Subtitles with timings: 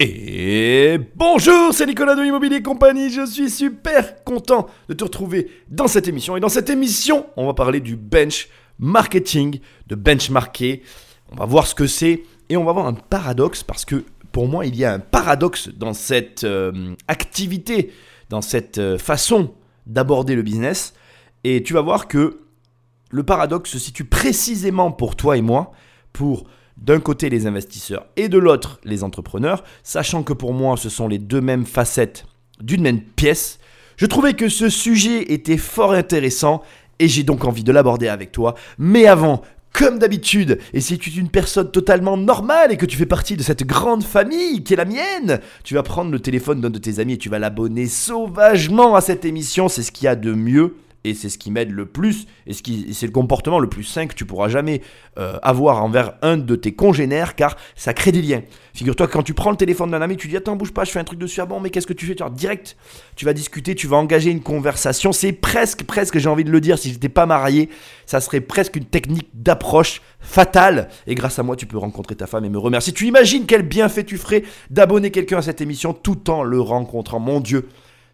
[0.00, 3.10] Et bonjour, c'est Nicolas de Immobilier Compagnie.
[3.10, 6.36] Je suis super content de te retrouver dans cette émission.
[6.36, 8.48] Et dans cette émission, on va parler du bench
[8.78, 9.58] marketing,
[9.88, 10.84] de benchmarker.
[11.32, 14.46] On va voir ce que c'est et on va voir un paradoxe parce que pour
[14.46, 17.92] moi, il y a un paradoxe dans cette euh, activité,
[18.28, 19.52] dans cette euh, façon
[19.86, 20.94] d'aborder le business.
[21.42, 22.42] Et tu vas voir que
[23.10, 25.72] le paradoxe se situe précisément pour toi et moi,
[26.12, 26.44] pour
[26.82, 31.08] d'un côté les investisseurs et de l'autre les entrepreneurs, sachant que pour moi ce sont
[31.08, 32.24] les deux mêmes facettes
[32.60, 33.58] d'une même pièce,
[33.96, 36.62] je trouvais que ce sujet était fort intéressant
[36.98, 38.54] et j'ai donc envie de l'aborder avec toi.
[38.78, 39.42] Mais avant,
[39.72, 43.36] comme d'habitude, et si tu es une personne totalement normale et que tu fais partie
[43.36, 46.78] de cette grande famille qui est la mienne, tu vas prendre le téléphone d'un de
[46.78, 50.16] tes amis et tu vas l'abonner sauvagement à cette émission, c'est ce qu'il y a
[50.16, 53.84] de mieux et c'est ce qui m'aide le plus, et c'est le comportement le plus
[53.84, 54.82] sain que tu pourras jamais
[55.18, 58.42] euh, avoir envers un de tes congénères, car ça crée des liens.
[58.74, 60.98] Figure-toi quand tu prends le téléphone d'un ami, tu dis attends bouge pas, je fais
[60.98, 62.14] un truc dessus, ah bon mais qu'est-ce que tu fais?
[62.14, 62.76] Tu Direct,
[63.16, 66.60] tu vas discuter, tu vas engager une conversation, c'est presque, presque, j'ai envie de le
[66.60, 67.68] dire, si j'étais pas marié,
[68.04, 72.26] ça serait presque une technique d'approche fatale, et grâce à moi tu peux rencontrer ta
[72.26, 72.92] femme et me remercier.
[72.92, 77.20] Tu imagines quel bienfait tu ferais d'abonner quelqu'un à cette émission tout en le rencontrant,
[77.20, 77.68] mon Dieu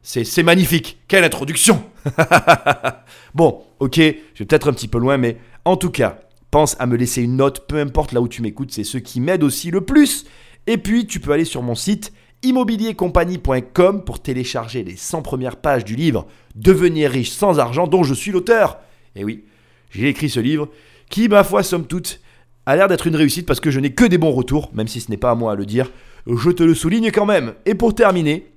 [0.05, 0.99] c'est magnifique.
[1.09, 1.83] Quelle introduction
[3.35, 6.19] Bon, ok, je vais peut-être un petit peu loin, mais en tout cas,
[6.51, 9.21] pense à me laisser une note, peu importe là où tu m'écoutes, c'est ce qui
[9.21, 10.27] m'aide aussi le plus.
[10.67, 15.85] Et puis, tu peux aller sur mon site immobiliercompagnie.com pour télécharger les 100 premières pages
[15.85, 18.79] du livre Devenir riche sans argent dont je suis l'auteur.
[19.17, 19.45] Et oui,
[19.91, 20.69] j'ai écrit ce livre
[21.09, 22.21] qui, ma foi, somme toute,
[22.67, 25.01] a l'air d'être une réussite parce que je n'ai que des bons retours, même si
[25.01, 25.91] ce n'est pas à moi à le dire.
[26.27, 27.55] Je te le souligne quand même.
[27.67, 28.54] Et pour terminer,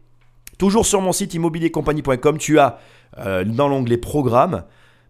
[0.58, 2.80] Toujours sur mon site immobiliercompagnie.com, tu as
[3.20, 4.64] euh, dans l'onglet programme,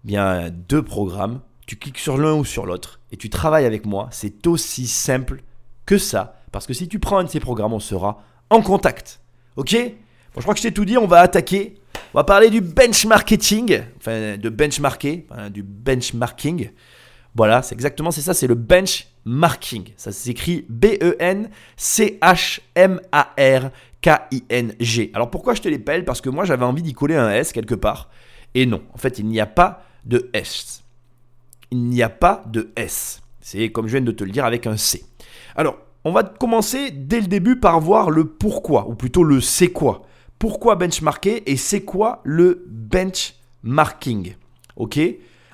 [0.03, 1.40] bien deux programmes.
[1.66, 4.08] Tu cliques sur l'un ou sur l'autre et tu travailles avec moi.
[4.12, 5.44] C'est aussi simple
[5.86, 6.36] que ça.
[6.52, 9.20] Parce que si tu prends un de ces programmes, on sera en contact.
[9.58, 9.75] Ok?
[9.75, 9.92] Bon,
[10.38, 10.98] Je crois que je t'ai tout dit.
[10.98, 11.75] On va attaquer.
[12.14, 13.81] On va parler du benchmarking.
[13.98, 15.28] Enfin, de benchmarker.
[15.52, 16.72] du benchmarking.
[17.35, 18.34] Voilà, c'est exactement ça.
[18.34, 19.16] C'est le benchmarking.
[19.98, 21.50] Ça s'écrit B-E-N-C-H-M-A-R
[24.02, 25.12] K-I-N-G.
[25.14, 27.52] Alors pourquoi je te les pelle Parce que moi j'avais envie d'y coller un S
[27.52, 28.10] quelque part.
[28.56, 30.84] Et non, en fait il n'y a pas de S.
[31.72, 33.22] Il n'y a pas de S.
[33.42, 35.04] C'est comme je viens de te le dire avec un C.
[35.56, 39.72] Alors, on va commencer dès le début par voir le pourquoi, ou plutôt le c'est
[39.72, 40.04] quoi.
[40.40, 44.36] Pourquoi benchmarker et c'est quoi le benchmarking?
[44.78, 45.00] Ok?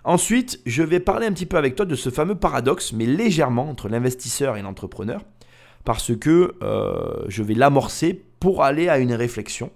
[0.03, 3.69] Ensuite, je vais parler un petit peu avec toi de ce fameux paradoxe, mais légèrement,
[3.69, 5.21] entre l'investisseur et l'entrepreneur,
[5.85, 9.71] parce que euh, je vais l'amorcer pour aller à une réflexion,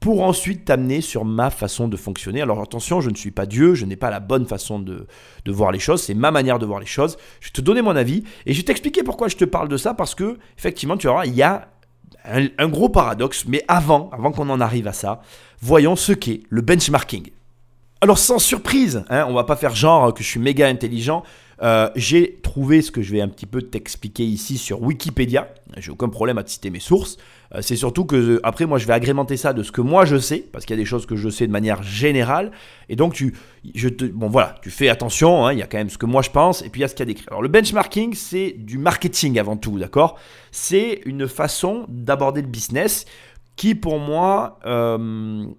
[0.00, 2.40] pour ensuite t'amener sur ma façon de fonctionner.
[2.40, 5.06] Alors attention, je ne suis pas Dieu, je n'ai pas la bonne façon de,
[5.46, 7.18] voir les choses, c'est ma manière de voir les choses.
[7.40, 9.76] Je vais te donner mon avis et je vais t'expliquer pourquoi je te parle de
[9.76, 11.68] ça, parce que effectivement, tu vois, il y a
[12.24, 15.20] un, gros paradoxe, mais avant, avant qu'on en arrive à ça,
[15.60, 17.30] voyons ce qu'est le benchmarking.
[18.00, 21.24] Alors sans surprise, hein, on va pas faire genre que je suis méga intelligent.
[21.60, 25.48] Euh, j'ai trouvé ce que je vais un petit peu t'expliquer ici sur Wikipédia.
[25.78, 27.16] J'ai aucun problème à te citer mes sources.
[27.52, 30.04] Euh, c'est surtout que euh, après moi je vais agrémenter ça de ce que moi
[30.04, 32.52] je sais parce qu'il y a des choses que je sais de manière générale
[32.88, 33.34] et donc tu
[33.74, 36.06] je te bon voilà tu fais attention hein, il y a quand même ce que
[36.06, 37.26] moi je pense et puis il y a ce qu'il y a d'écrit.
[37.28, 40.16] Alors le benchmarking c'est du marketing avant tout d'accord?
[40.52, 43.06] C'est une façon d'aborder le business
[43.56, 44.60] qui pour moi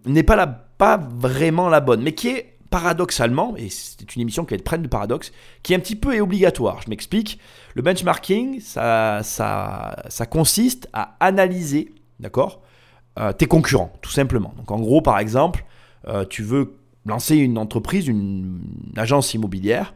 [0.05, 4.45] n'est pas la pas vraiment la bonne mais qui est paradoxalement, et c'est une émission
[4.45, 5.31] qui va être de paradoxes,
[5.63, 6.81] qui est un petit peu obligatoire.
[6.83, 7.39] Je m'explique.
[7.73, 12.61] Le benchmarking, ça, ça, ça consiste à analyser, d'accord,
[13.19, 14.53] euh, tes concurrents, tout simplement.
[14.57, 15.65] Donc en gros, par exemple,
[16.07, 16.75] euh, tu veux
[17.05, 18.61] lancer une entreprise, une,
[18.95, 19.95] agence immobilière,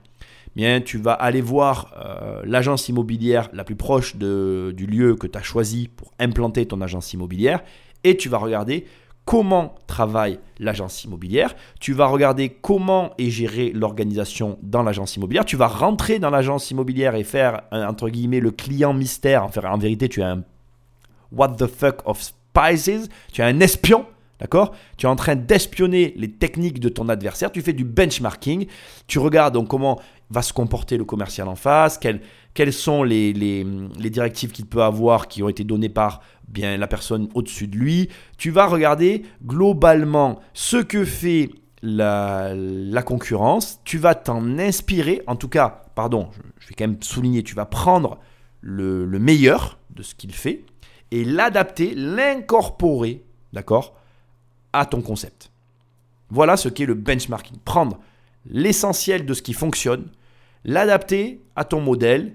[0.55, 5.27] bien tu vas aller voir euh, l'agence immobilière la plus proche de, du lieu que
[5.27, 7.63] tu as choisi pour implanter ton agence immobilière,
[8.03, 8.85] et tu vas regarder
[9.25, 15.55] comment travaille l'agence immobilière, tu vas regarder comment est gérée l'organisation dans l'agence immobilière, tu
[15.55, 19.43] vas rentrer dans l'agence immobilière et faire, entre guillemets, le client mystère.
[19.43, 20.43] En, en vérité, tu as un
[21.31, 24.05] what the fuck of spices, tu as un espion.
[24.39, 24.73] D'accord?
[24.97, 28.65] Tu es en train d'espionner les techniques de ton adversaire, tu fais du benchmarking,
[29.07, 33.33] tu regardes donc comment va se comporter le commercial en face, quelles, sont les,
[33.97, 38.09] directives qu'il peut avoir qui ont été données par bien la personne au-dessus de lui.
[38.37, 41.49] Tu vas regarder globalement ce que fait
[41.81, 43.79] la, la concurrence.
[43.83, 45.21] Tu vas t'en inspirer.
[45.27, 46.29] En tout cas, pardon,
[46.59, 48.19] je, vais quand même souligner, tu vas prendre
[48.61, 50.65] le, le meilleur de ce qu'il fait
[51.13, 53.23] et l'adapter, l'incorporer,
[53.53, 53.93] d'accord,
[54.73, 55.51] à ton concept.
[56.31, 57.57] Voilà ce qu'est le benchmarking.
[57.63, 57.99] Prendre
[58.49, 60.07] l'essentiel de ce qui fonctionne,
[60.65, 62.33] l'adapter à ton modèle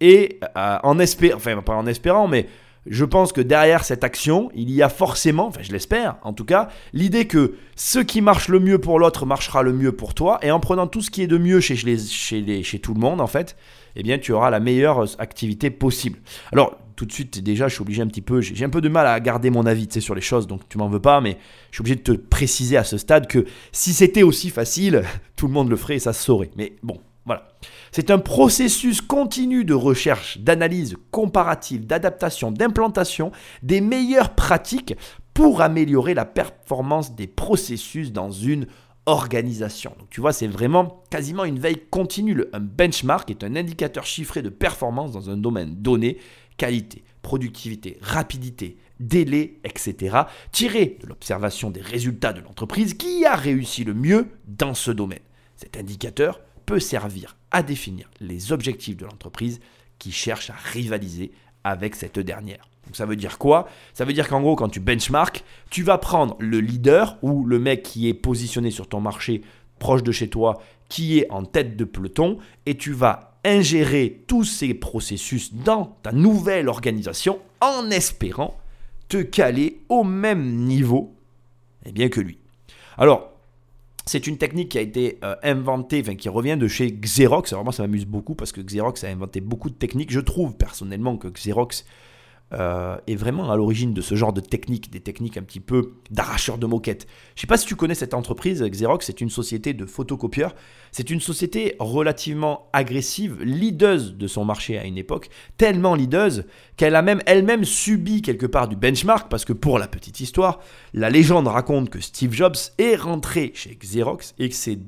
[0.00, 2.48] et en espérant, enfin pas en espérant, mais
[2.88, 6.44] je pense que derrière cette action, il y a forcément, enfin je l'espère en tout
[6.44, 10.38] cas, l'idée que ce qui marche le mieux pour l'autre marchera le mieux pour toi,
[10.42, 13.20] et en prenant tout ce qui est de mieux chez, chez, chez tout le monde
[13.20, 13.56] en fait,
[13.96, 16.18] eh bien tu auras la meilleure activité possible.
[16.52, 18.88] Alors tout de suite déjà je suis obligé un petit peu, j'ai un peu de
[18.88, 21.38] mal à garder mon avis sur les choses, donc tu m'en veux pas, mais
[21.70, 25.04] je suis obligé de te préciser à ce stade que si c'était aussi facile,
[25.36, 26.50] tout le monde le ferait et ça se saurait.
[26.56, 27.48] Mais bon, voilà.
[27.92, 33.32] C'est un processus continu de recherche, d'analyse comparative, d'adaptation, d'implantation
[33.62, 34.94] des meilleures pratiques
[35.34, 38.66] pour améliorer la performance des processus dans une
[39.06, 39.92] organisation.
[39.98, 42.44] Donc tu vois, c'est vraiment quasiment une veille continue.
[42.52, 46.18] Un benchmark est un indicateur chiffré de performance dans un domaine donné,
[46.56, 50.16] qualité, productivité, rapidité, délai, etc.,
[50.52, 55.20] tiré de l'observation des résultats de l'entreprise qui a réussi le mieux dans ce domaine.
[55.56, 59.60] Cet indicateur peut servir à définir les objectifs de l'entreprise
[59.98, 61.32] qui cherche à rivaliser
[61.64, 62.68] avec cette dernière.
[62.86, 63.68] Donc ça veut dire quoi?
[63.94, 67.58] Ça veut dire qu'en gros, quand tu benchmark, tu vas prendre le leader ou le
[67.58, 69.42] mec qui est positionné sur ton marché
[69.78, 74.44] proche de chez toi, qui est en tête de peloton, et tu vas ingérer tous
[74.44, 78.58] ces processus dans ta nouvelle organisation en espérant
[79.08, 81.16] te caler au même niveau
[81.86, 82.38] eh bien, que lui.
[82.98, 83.32] Alors,
[84.06, 87.52] c'est une technique qui a été euh, inventée, enfin qui revient de chez Xerox.
[87.52, 90.12] Alors ça m'amuse beaucoup parce que Xerox a inventé beaucoup de techniques.
[90.12, 91.84] Je trouve personnellement que Xerox
[92.52, 95.94] euh, est vraiment à l'origine de ce genre de techniques, des techniques un petit peu
[96.12, 97.08] d'arracheur de moquettes.
[97.34, 100.54] Je ne sais pas si tu connais cette entreprise, Xerox, c'est une société de photocopieurs.
[100.92, 106.44] C'est une société relativement agressive, leaduse de son marché à une époque, tellement leaduse
[106.76, 110.60] qu'elle a même elle-même subi quelque part du benchmark, parce que pour la petite histoire,
[110.94, 114.78] la légende raconte que Steve Jobs est rentré chez Xerox et que c'est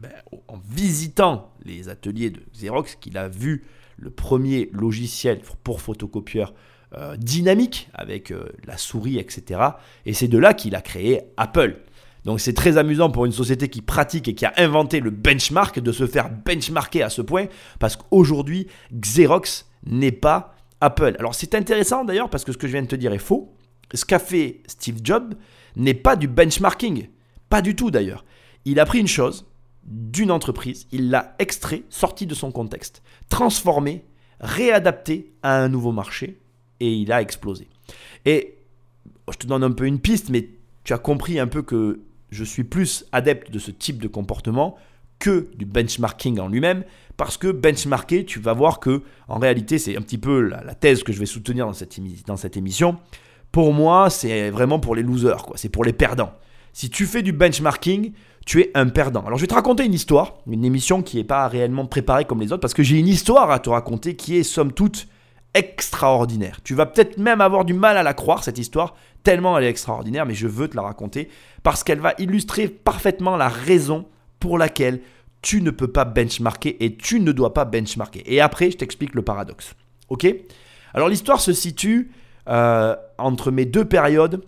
[0.00, 0.12] ben,
[0.46, 3.64] en visitant les ateliers de Xerox qu'il a vu
[3.96, 6.54] le premier logiciel pour photocopieurs
[6.94, 9.60] euh, dynamique avec euh, la souris, etc.
[10.06, 11.82] Et c'est de là qu'il a créé Apple.
[12.24, 15.80] Donc c'est très amusant pour une société qui pratique et qui a inventé le benchmark
[15.80, 17.46] de se faire benchmarker à ce point,
[17.78, 21.16] parce qu'aujourd'hui, Xerox n'est pas Apple.
[21.18, 23.54] Alors c'est intéressant d'ailleurs, parce que ce que je viens de te dire est faux.
[23.94, 25.34] Ce qu'a fait Steve Jobs
[25.76, 27.08] n'est pas du benchmarking.
[27.48, 28.24] Pas du tout d'ailleurs.
[28.64, 29.46] Il a pris une chose
[29.84, 34.04] d'une entreprise, il l'a extrait, sorti de son contexte, transformé,
[34.40, 36.40] réadapté à un nouveau marché,
[36.80, 37.68] et il a explosé.
[38.24, 38.56] Et
[39.30, 40.48] je te donne un peu une piste, mais
[40.84, 44.76] tu as compris un peu que je suis plus adepte de ce type de comportement
[45.18, 46.84] que du benchmarking en lui-même,
[47.16, 51.02] parce que benchmarker, tu vas voir que en réalité, c'est un petit peu la, thèse
[51.02, 52.98] que je vais soutenir dans cette, dans cette émission.
[53.50, 55.56] Pour moi, c'est vraiment pour les losers, quoi.
[55.56, 56.32] C'est pour les perdants.
[56.72, 58.12] Si tu fais du benchmarking,
[58.46, 59.24] tu es un perdant.
[59.26, 62.40] Alors je vais te raconter une histoire, une émission qui n'est pas réellement préparée comme
[62.40, 65.08] les autres, parce que j'ai une histoire à te raconter qui est somme toute
[65.58, 66.60] extraordinaire.
[66.62, 68.94] Tu vas peut-être même avoir du mal à la croire, cette histoire,
[69.24, 71.28] tellement elle est extraordinaire, mais je veux te la raconter
[71.62, 74.06] parce qu'elle va illustrer parfaitement la raison
[74.38, 75.00] pour laquelle
[75.42, 78.22] tu ne peux pas benchmarker et tu ne dois pas benchmarker.
[78.26, 79.74] Et après, je t'explique le paradoxe.
[80.08, 80.26] Ok?
[80.94, 82.12] Alors l'histoire se situe
[82.48, 84.42] euh, entre mes deux périodes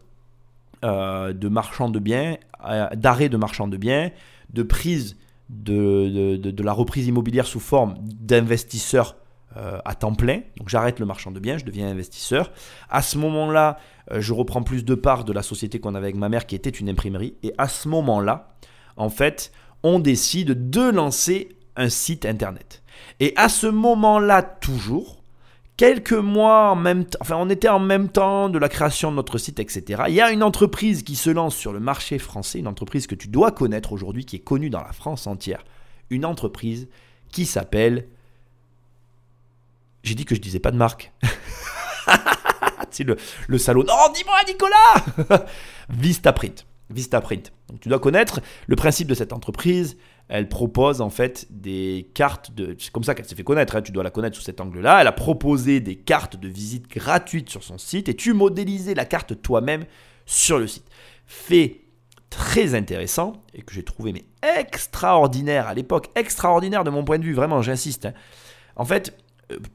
[0.85, 4.11] euh, de marchand de biens, euh, d'arrêt de marchand de biens,
[4.53, 5.17] de prise
[5.49, 9.17] de, de la reprise immobilière sous forme d'investisseur
[9.57, 10.43] à temps plein.
[10.57, 12.53] Donc j'arrête le marchand de biens, je deviens investisseur.
[12.89, 13.79] À ce moment-là,
[14.13, 16.55] euh, je reprends plus de parts de la société qu'on avait avec ma mère qui
[16.55, 17.35] était une imprimerie.
[17.43, 18.55] Et à ce moment-là,
[18.97, 19.53] en fait,
[19.83, 22.83] on décide de lancer un site internet.
[23.21, 25.23] Et à ce moment-là, toujours,
[25.77, 29.17] quelques mois en même temps, enfin on était en même temps de la création de
[29.17, 30.03] notre site, etc.
[30.09, 33.15] Il y a une entreprise qui se lance sur le marché français, une entreprise que
[33.15, 35.65] tu dois connaître aujourd'hui, qui est connue dans la France entière.
[36.11, 36.89] Une entreprise
[37.33, 38.09] qui s'appelle
[40.03, 41.13] j'ai dit que je disais pas de marque.
[42.91, 43.17] c'est le,
[43.49, 43.85] le salaud.
[43.85, 45.47] Non, dis-moi, Nicolas
[45.89, 46.67] Vistaprint.
[46.91, 47.53] Vistaprint.
[47.69, 49.97] Donc tu dois connaître le principe de cette entreprise.
[50.29, 52.77] Elle propose en fait des cartes de.
[52.79, 53.77] C'est comme ça qu'elle s'est fait connaître.
[53.77, 53.83] Hein.
[53.83, 55.01] Tu dois la connaître sous cet angle-là.
[55.01, 59.05] Elle a proposé des cartes de visite gratuites sur son site et tu modélisais la
[59.05, 59.85] carte toi-même
[60.27, 60.87] sur le site.
[61.27, 61.81] Fait
[62.29, 64.25] très intéressant et que j'ai trouvé mais
[64.61, 68.07] extraordinaire à l'époque, extraordinaire de mon point de vue, vraiment, j'insiste.
[68.07, 68.15] Hein.
[68.77, 69.17] En fait,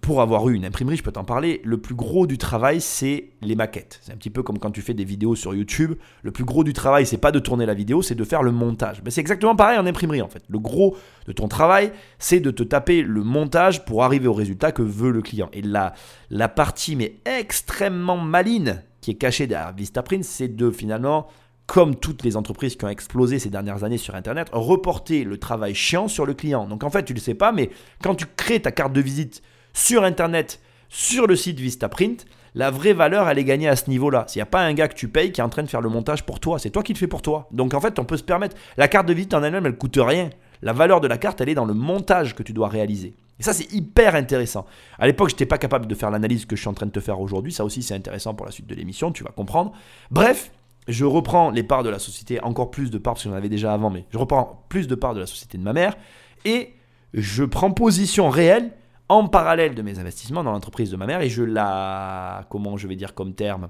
[0.01, 3.29] pour avoir eu une imprimerie, je peux t'en parler, le plus gros du travail, c'est
[3.41, 3.99] les maquettes.
[4.01, 5.93] C'est un petit peu comme quand tu fais des vidéos sur YouTube.
[6.23, 8.51] Le plus gros du travail, c'est pas de tourner la vidéo, c'est de faire le
[8.51, 9.01] montage.
[9.03, 10.43] Mais c'est exactement pareil en imprimerie en fait.
[10.47, 10.95] Le gros
[11.27, 15.11] de ton travail, c'est de te taper le montage pour arriver au résultat que veut
[15.11, 15.49] le client.
[15.53, 15.93] Et la,
[16.29, 21.27] la partie, mais extrêmement maline, qui est cachée derrière Vistaprint, c'est de finalement
[21.67, 25.73] comme toutes les entreprises qui ont explosé ces dernières années sur Internet, reporter le travail
[25.73, 26.67] chiant sur le client.
[26.67, 27.71] Donc en fait, tu ne le sais pas, mais
[28.03, 29.41] quand tu crées ta carte de visite
[29.75, 32.25] sur Internet, sur le site Vistaprint,
[32.57, 34.23] La vraie valeur, elle est gagnée à ce niveau-là.
[34.27, 35.81] S'il n'y a pas un gars que tu payes qui est en train de faire
[35.81, 37.49] le montage pour toi, c'est toi qui le fais pour toi.
[37.51, 38.55] Donc en fait, on peut se permettre.
[38.77, 40.29] La carte de visite en elle-même, elle coûte rien.
[40.61, 43.13] La valeur de la carte, elle est dans le montage que tu dois réaliser.
[43.37, 44.65] Et ça, c'est hyper intéressant.
[44.97, 46.91] À l'époque, je n'étais pas capable de faire l'analyse que je suis en train de
[46.91, 47.51] te faire aujourd'hui.
[47.51, 49.73] Ça aussi, c'est intéressant pour la suite de l'émission, tu vas comprendre.
[50.09, 50.51] Bref,
[50.87, 53.49] je reprends les parts de la société, encore plus de parts, parce que j'en avais
[53.49, 55.97] déjà avant, mais je reprends plus de parts de la société de ma mère,
[56.45, 56.73] et
[57.13, 58.71] je prends position réelle
[59.09, 62.45] en parallèle de mes investissements dans l'entreprise de ma mère, et je la...
[62.49, 63.69] comment je vais dire comme terme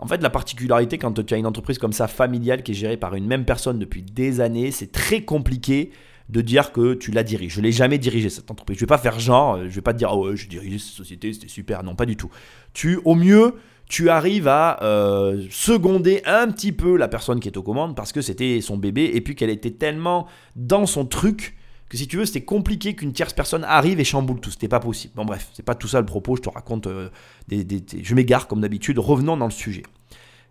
[0.00, 2.96] en fait, la particularité quand tu as une entreprise comme ça, familiale, qui est gérée
[2.96, 5.92] par une même personne depuis des années, c'est très compliqué
[6.28, 7.54] de dire que tu la diriges.
[7.54, 8.76] Je l'ai jamais dirigé cette entreprise.
[8.78, 10.78] Je vais pas faire genre, je ne vais pas te dire, oh ouais, je dirigé
[10.78, 11.82] cette société, c'était super.
[11.82, 12.30] Non, pas du tout.
[12.72, 13.54] Tu, au mieux,
[13.88, 18.12] tu arrives à euh, seconder un petit peu la personne qui est aux commandes parce
[18.12, 21.56] que c'était son bébé et puis qu'elle était tellement dans son truc
[21.94, 24.50] que si tu veux, c'était compliqué qu'une tierce personne arrive et chamboule tout.
[24.50, 25.14] C'était pas possible.
[25.14, 26.34] Bon, bref, c'est pas tout ça le propos.
[26.36, 27.08] Je te raconte euh,
[27.46, 27.64] des,
[28.02, 28.98] je m'égare comme d'habitude.
[28.98, 29.84] Revenons dans le sujet.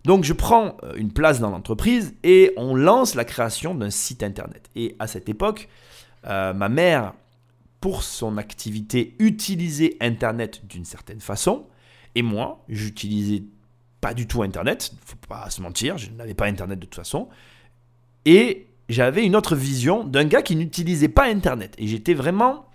[0.06, 4.24] Donc je prends euh, une place dans l'entreprise et on lance la création d'un site
[4.24, 4.70] internet.
[4.76, 5.68] Et à cette époque,
[6.28, 7.14] euh, ma mère,
[7.82, 11.66] pour son activité, utilisait internet d'une certaine façon.
[12.16, 13.44] Et moi, j'utilisais
[14.00, 17.28] pas du tout internet, faut pas se mentir, je n'avais pas internet de toute façon.
[18.26, 21.76] Et j'avais une autre vision d'un gars qui n'utilisait pas internet.
[21.78, 22.66] Et j'étais vraiment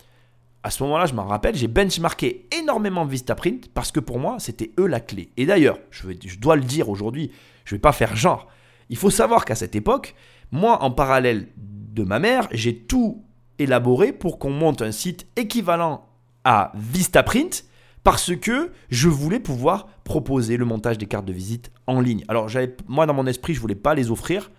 [0.62, 4.72] à ce moment-là, je m'en rappelle, j'ai benchmarké énormément Vistaprint parce que pour moi, c'était
[4.78, 5.30] eux la clé.
[5.36, 6.06] Et d'ailleurs, je,
[6.38, 7.30] dois le dire aujourd'hui,
[7.64, 8.48] je ne vais pas faire genre.
[8.90, 10.14] Il faut savoir qu'à cette époque,
[10.50, 13.24] moi, en parallèle de ma mère, j'ai tout
[13.58, 16.04] élaboré pour qu'on monte un site équivalent
[16.44, 17.64] à Vistaprint
[18.04, 22.24] parce que je voulais pouvoir proposer le montage des cartes de visite en ligne.
[22.28, 22.48] Alors,
[22.88, 24.50] moi, dans mon esprit, je voulais pas les offrir,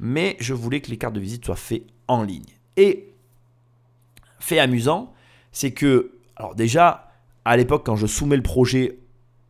[0.00, 2.44] mais je voulais que les cartes de visite soient faites en ligne.
[2.76, 3.12] Et
[4.38, 5.12] fait amusant,
[5.52, 7.10] c'est que, alors déjà,
[7.44, 8.98] à l'époque, quand je soumets le projet,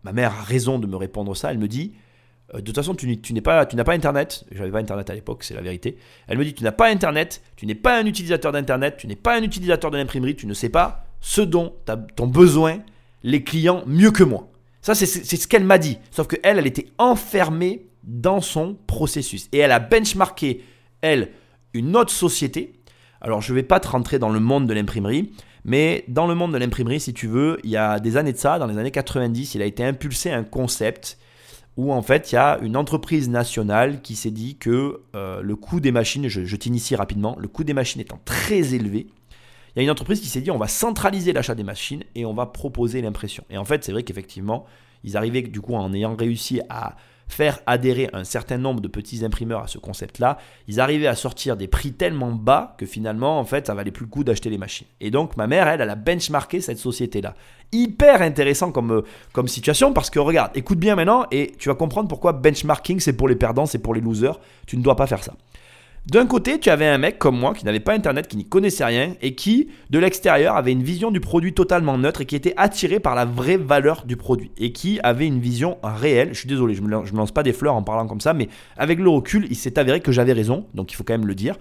[0.05, 1.51] ma mère a raison de me répondre ça.
[1.51, 1.93] Elle me dit,
[2.55, 4.45] euh, de toute façon, tu, n'es pas, tu n'as pas Internet.
[4.51, 5.99] J'avais pas Internet à l'époque, c'est la vérité.
[6.27, 9.17] Elle me dit, tu n'as pas Internet, tu n'es pas un utilisateur d'Internet, tu n'es
[9.17, 12.81] pas un utilisateur de l'imprimerie, tu ne sais pas ce dont as besoin
[13.23, 14.49] les clients mieux que moi.
[14.81, 15.99] Ça, c'est ce qu'elle m'a dit.
[16.11, 19.49] Sauf qu'elle, elle était enfermée dans son processus.
[19.53, 20.65] Et elle a benchmarké,
[21.01, 21.31] elle,
[21.75, 22.73] une autre société.
[23.21, 25.33] Alors, je ne vais pas te rentrer dans le monde de l'imprimerie,
[25.65, 28.39] mais dans le monde de l'imprimerie, si tu veux, il y a des années de
[28.39, 31.19] ça, dans les années 90, il a été impulsé un concept
[31.77, 35.55] où en fait il y a une entreprise nationale qui s'est dit que euh, le
[35.55, 39.07] coût des machines, je, je t'initie rapidement, le coût des machines étant très élevé,
[39.79, 42.25] il y a une entreprise qui s'est dit on va centraliser l'achat des machines et
[42.25, 43.45] on va proposer l'impression.
[43.49, 44.67] Et en fait, c'est vrai qu'effectivement,
[45.05, 46.97] ils arrivaient du coup en ayant réussi à
[47.29, 51.57] faire adhérer un certain nombre de petits imprimeurs à ce concept-là, ils arrivaient à sortir
[51.57, 54.59] des prix tellement bas que finalement, en fait, ça valait plus le coup d'acheter les
[54.59, 54.87] machines.
[55.01, 57.35] Et donc, ma mère, elle, elle a benchmarké cette société-là.
[57.71, 61.75] Hyper intéressant comme, euh, comme situation parce que regarde, écoute bien maintenant et tu vas
[61.75, 64.41] comprendre pourquoi benchmarking, c'est pour les perdants, c'est pour les losers.
[64.67, 65.35] Tu ne dois pas faire ça.
[66.11, 68.87] D'un côté, tu avais un mec comme moi qui n'avait pas Internet, qui n'y connaissait
[68.87, 72.55] rien et qui, de l'extérieur, avait une vision du produit totalement neutre et qui était
[72.57, 76.31] attiré par la vraie valeur du produit et qui avait une vision réelle.
[76.33, 78.49] Je suis désolé, je ne me, lance pas des fleurs en parlant comme ça, mais
[78.79, 81.35] avec le recul, il s'est avéré que j'avais raison, donc il faut quand même le
[81.35, 81.57] dire.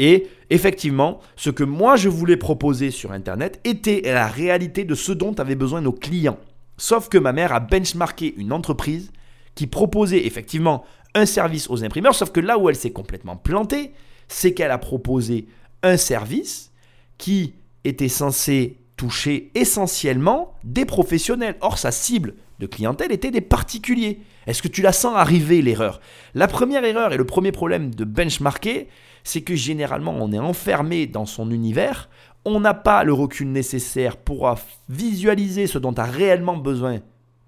[0.00, 5.12] Et effectivement, ce que moi je voulais proposer sur Internet était la réalité de ce
[5.12, 6.38] dont avaient besoin nos clients.
[6.76, 9.12] Sauf que ma mère a benchmarké une entreprise
[9.54, 10.82] qui proposait effectivement
[11.14, 13.92] un service aux imprimeurs, sauf que là où elle s'est complètement plantée,
[14.28, 15.46] c'est qu'elle a proposé
[15.82, 16.72] un service
[17.18, 17.54] qui
[17.84, 21.56] était censé toucher essentiellement des professionnels.
[21.60, 24.20] Or, sa cible de clientèle était des particuliers.
[24.46, 26.00] Est-ce que tu la sens arriver, l'erreur?
[26.34, 28.88] La première erreur et le premier problème de benchmarker,
[29.24, 32.08] c'est que généralement, on est enfermé dans son univers,
[32.44, 34.52] on n'a pas le recul nécessaire pour
[34.88, 37.00] visualiser ce dont a réellement besoin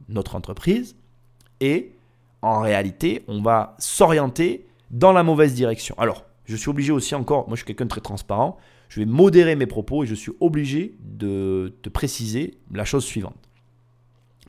[0.08, 0.96] notre entreprise,
[1.60, 1.93] et
[2.44, 5.94] en réalité, on va s'orienter dans la mauvaise direction.
[5.98, 8.58] Alors, je suis obligé aussi encore, moi je suis quelqu'un de très transparent,
[8.90, 13.48] je vais modérer mes propos et je suis obligé de te préciser la chose suivante.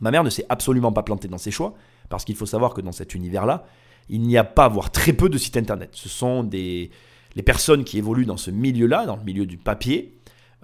[0.02, 1.74] Ma mère ne s'est absolument pas plantée dans ses choix,
[2.10, 3.66] parce qu'il faut savoir que dans cet univers-là,
[4.10, 5.92] il n'y a pas, voire très peu de sites internet.
[5.94, 6.92] Ce sont des,
[7.36, 10.15] les personnes qui évoluent dans ce milieu-là, dans le milieu du papier,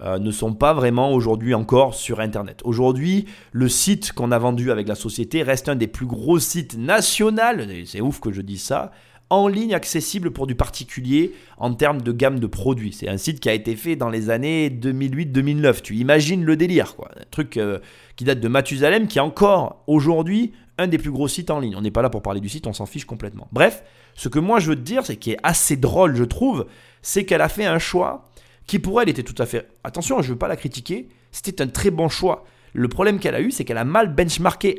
[0.02, 2.60] euh, ne sont pas vraiment aujourd'hui encore sur Internet.
[2.64, 6.76] Aujourd'hui, le site qu'on a vendu avec la société reste un des plus gros sites
[6.76, 7.40] nationaux,
[7.84, 8.90] c'est ouf que je dise ça,
[9.30, 12.92] en ligne accessible pour du particulier en termes de gamme de produits.
[12.92, 15.80] C'est un site qui a été fait dans les années 2008-2009.
[15.82, 17.10] Tu imagines le délire, quoi.
[17.16, 17.78] Un truc euh,
[18.16, 21.76] qui date de Mathusalem, qui est encore aujourd'hui un des plus gros sites en ligne.
[21.76, 23.48] On n'est pas là pour parler du site, on s'en fiche complètement.
[23.52, 26.66] Bref, ce que moi je veux te dire, c'est qui est assez drôle, je trouve,
[27.00, 28.28] c'est qu'elle a fait un choix
[28.66, 29.68] qui pour elle était tout à fait...
[29.84, 32.44] Attention, je ne veux pas la critiquer, c'était un très bon choix.
[32.74, 34.78] le problème qu'elle a eu, c'est qu'elle a mal benchmarké.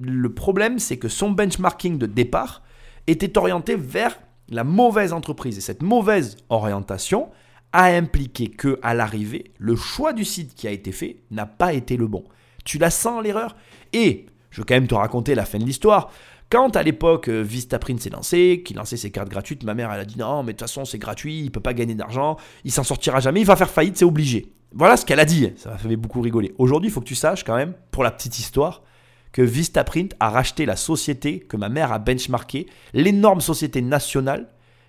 [0.00, 2.62] Le problème, c'est que son benchmarking de départ
[3.06, 5.56] était orienté vers la mauvaise entreprise.
[5.56, 7.30] Et cette mauvaise orientation
[7.72, 11.72] a impliqué que, à l'arrivée, le choix du site qui a été fait n'a pas
[11.72, 12.24] été le bon.
[12.64, 13.56] Tu la sens l'erreur?
[13.92, 16.12] Et je vais quand même te raconter la fin de l'histoire.
[16.50, 20.00] Quand à l'époque euh, Vistaprint s'est lancé, qui lançait ses cartes gratuites, ma mère elle
[20.00, 22.72] a dit non mais de toute façon c'est gratuit, il peut pas gagner d'argent, il
[22.72, 24.52] s'en sortira jamais, il va faire faillite, c'est obligé.
[24.72, 26.52] Voilà ce qu'elle a dit, ça m'a fait beaucoup rigoler.
[26.58, 28.82] Aujourd'hui il faut que tu saches quand même, pour la petite histoire,
[29.30, 34.48] que Vistaprint a racheté la société que ma mère a benchmarkée, l'énorme société nationale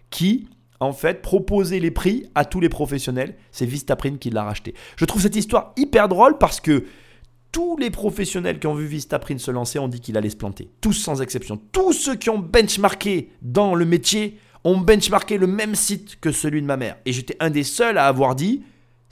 [0.09, 0.47] qui
[0.79, 3.35] en fait proposait les prix à tous les professionnels.
[3.51, 4.73] C'est Vistaprint qui l'a racheté.
[4.97, 6.85] Je trouve cette histoire hyper drôle parce que
[7.51, 10.69] tous les professionnels qui ont vu Vistaprint se lancer ont dit qu'il allait se planter.
[10.79, 11.59] Tous sans exception.
[11.71, 16.61] Tous ceux qui ont benchmarké dans le métier ont benchmarké le même site que celui
[16.61, 16.97] de ma mère.
[17.05, 18.63] Et j'étais un des seuls à avoir dit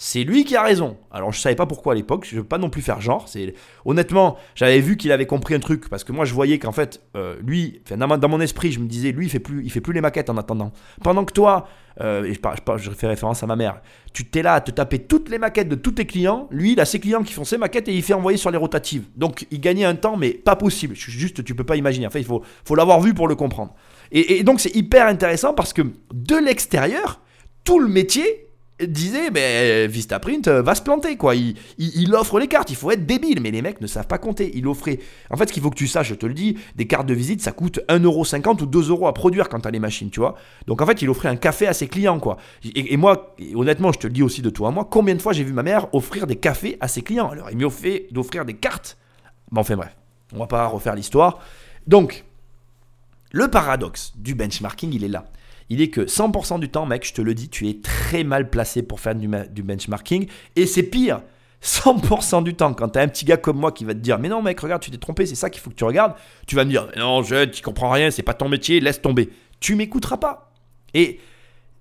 [0.01, 0.95] c'est lui qui a raison.
[1.11, 3.27] Alors je savais pas pourquoi à l'époque, je veux pas non plus faire genre.
[3.27, 3.53] C'est
[3.83, 7.01] honnêtement, j'avais vu qu'il avait compris un truc parce que moi je voyais qu'en fait
[7.17, 9.91] euh, lui, dans, mon esprit, je me disais lui il fait plus, il fait plus
[9.91, 10.71] les maquettes en attendant.
[11.03, 11.67] Pendant que toi,
[11.99, 12.33] euh,
[12.77, 13.81] je, fais référence à ma mère,
[14.13, 16.47] tu t'es là à te taper toutes les maquettes de tous tes clients.
[16.49, 18.57] Lui, il a ses clients qui font ses maquettes et il fait envoyer sur les
[18.57, 19.03] rotatives.
[19.17, 20.95] Donc il gagnait un temps, mais pas possible.
[20.95, 22.07] Juste, tu peux pas imaginer.
[22.07, 23.75] En fait, il faut l'avoir vu pour le comprendre.
[24.13, 25.81] et donc c'est hyper intéressant parce que
[26.13, 27.19] de l'extérieur,
[27.65, 28.48] tout le métier
[28.87, 31.35] disait mais Vistaprint euh, va se planter quoi.
[31.35, 34.51] Il, offre les cartes, il faut être débile, mais les mecs ne savent pas compter.
[34.55, 34.99] Il offrait.
[35.29, 37.13] En fait, ce qu'il faut que tu saches, je te le dis, des cartes de
[37.13, 40.35] visite ça coûte 1,50€ ou 2€ à produire quand t'as les machines, tu vois.
[40.67, 42.37] Donc en fait, il offrait un café à ses clients quoi.
[42.75, 45.33] Et, moi, honnêtement, je te le dis aussi de toi à moi, combien de fois
[45.33, 47.29] j'ai vu ma mère offrir des cafés à ses clients?
[47.29, 48.97] Alors il m'a fait d'offrir des cartes.
[49.51, 49.95] Bon, enfin bref,
[50.33, 51.39] on va pas refaire l'histoire.
[51.87, 52.25] Donc,
[53.31, 55.25] le paradoxe du benchmarking, il est là
[55.69, 58.49] il est que 100% du temps, mec, je te le dis, tu es très mal
[58.49, 60.27] placé pour faire du, benchmarking.
[60.55, 61.21] Et c'est pire,
[61.63, 64.17] 100% du temps, quand tu as un petit gars comme moi qui va te dire
[64.17, 66.15] Mais non, mec, regarde, tu t'es trompé, c'est ça qu'il faut que tu regardes,
[66.47, 69.29] tu vas me dire Non, je, tu comprends rien, c'est pas ton métier, laisse tomber.
[69.59, 70.51] Tu m'écouteras pas.
[70.93, 71.19] Et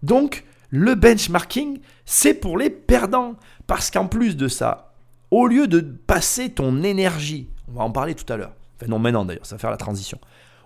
[0.03, 3.37] donc, le benchmarking, c'est pour les perdants.
[3.66, 4.92] Parce qu'en plus de ça,
[5.31, 8.98] au lieu de passer ton énergie, on va en parler tout à l'heure, enfin non,
[8.98, 10.18] maintenant d'ailleurs, ça va faire la transition.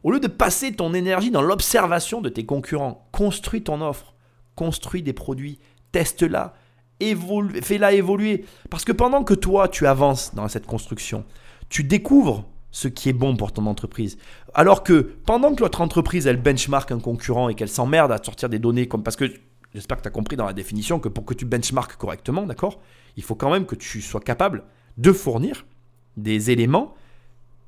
[0.03, 4.15] Au lieu de passer ton énergie dans l'observation de tes concurrents, construis ton offre,
[4.57, 5.59] construis des produits,
[5.93, 6.55] teste-la,
[7.63, 8.45] fais-la évoluer.
[8.71, 11.25] Parce que pendant que toi, tu avances dans cette construction,
[11.69, 14.19] tu découvres ce qui est bon pour ton entreprise.
[14.55, 18.49] Alors que pendant que l'autre entreprise, elle benchmark un concurrent et qu'elle s'emmerde à sortir
[18.49, 19.03] des données comme...
[19.03, 19.31] Parce que
[19.75, 22.81] j'espère que tu as compris dans la définition que pour que tu benchmarks correctement, d'accord
[23.17, 24.65] Il faut quand même que tu sois capable
[24.97, 25.67] de fournir
[26.17, 26.95] des éléments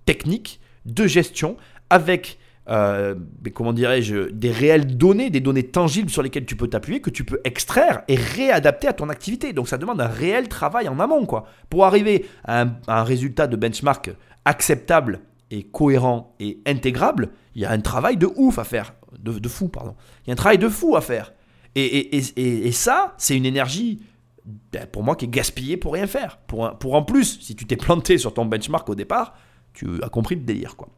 [0.06, 1.56] techniques de gestion
[1.90, 3.14] avec, euh,
[3.54, 7.24] comment dirais-je, des réelles données, des données tangibles sur lesquelles tu peux t'appuyer, que tu
[7.24, 9.52] peux extraire et réadapter à ton activité.
[9.52, 11.46] Donc ça demande un réel travail en amont, quoi.
[11.70, 14.10] Pour arriver à un, résultat de benchmark
[14.44, 15.20] acceptable
[15.50, 18.94] et cohérent et intégrable, il y a un travail de ouf à faire.
[19.18, 19.94] De, fou, pardon.
[20.24, 21.32] Il y a un travail de fou à faire.
[21.76, 24.00] Et, ça, c'est une énergie
[24.44, 26.38] ben, pour moi qui est gaspillée pour rien faire.
[26.46, 29.34] Pour, pour en plus, si tu t'es planté sur ton benchmark au départ,
[29.72, 30.76] tu as compris le délire.
[30.76, 30.88] quoi.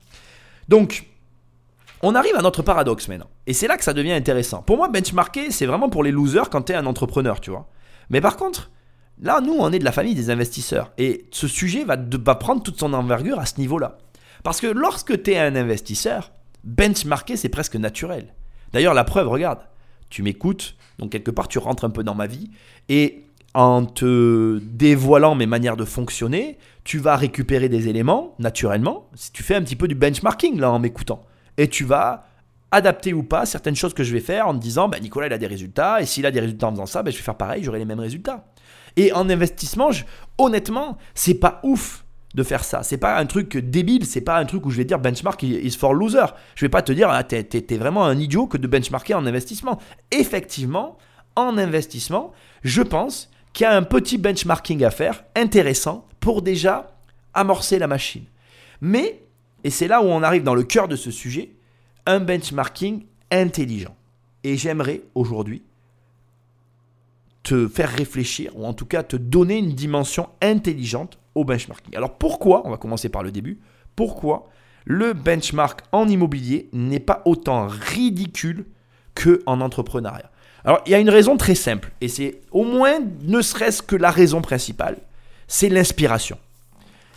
[0.68, 1.06] Donc,
[2.02, 3.28] on arrive à notre paradoxe maintenant.
[3.46, 4.62] Et c'est là que ça devient intéressant.
[4.62, 7.68] Pour moi, benchmarker, c'est vraiment pour les losers quand tu es un entrepreneur, tu vois.
[8.10, 8.70] Mais par contre,
[9.20, 10.92] là, nous, on est de la famille des investisseurs.
[10.98, 11.96] Et ce sujet va,
[12.34, 13.98] prendre toute son envergure à ce niveau-là.
[14.44, 16.32] Parce que lorsque tu es un investisseur,
[16.64, 18.34] benchmarker, c'est presque naturel.
[18.72, 19.60] D'ailleurs, la preuve, regarde,
[20.10, 22.50] tu m'écoutes, donc quelque part, tu rentres un peu dans ma vie.
[22.88, 23.25] Et
[23.56, 29.42] en te dévoilant mes manières de fonctionner, tu vas récupérer des éléments, naturellement, si tu
[29.42, 31.22] fais un petit peu du benchmarking là en m'écoutant.
[31.56, 32.26] Et tu vas
[32.70, 35.32] adapter ou pas certaines choses que je vais faire en te disant, bah, Nicolas il
[35.32, 37.38] a des résultats, et s'il a des résultats en faisant ça, bah, je vais faire
[37.38, 38.44] pareil, j'aurai les mêmes résultats.
[38.96, 39.88] Et en investissement,
[40.36, 42.82] honnêtement, c'est pas ouf de faire ça.
[42.82, 45.78] C'est pas un truc débile, c'est pas un truc où je vais dire benchmark is
[45.78, 46.26] for loser.
[46.56, 49.80] Je vais pas te dire, ah, t'es vraiment un idiot que de benchmarker en investissement.
[50.10, 50.98] Effectivement,
[51.36, 56.94] en investissement, je pense qui a un petit benchmarking à faire, intéressant, pour déjà
[57.32, 58.24] amorcer la machine.
[58.82, 59.22] Mais,
[59.64, 61.52] et c'est là où on arrive dans le cœur de ce sujet,
[62.04, 63.96] un benchmarking intelligent.
[64.44, 65.62] Et j'aimerais aujourd'hui
[67.44, 71.96] te faire réfléchir, ou en tout cas te donner une dimension intelligente au benchmarking.
[71.96, 73.58] Alors pourquoi, on va commencer par le début,
[73.94, 74.50] pourquoi
[74.84, 78.66] le benchmark en immobilier n'est pas autant ridicule
[79.14, 80.30] que en entrepreneuriat?
[80.66, 83.94] Alors, il y a une raison très simple, et c'est au moins, ne serait-ce que
[83.94, 84.98] la raison principale,
[85.46, 86.38] c'est l'inspiration.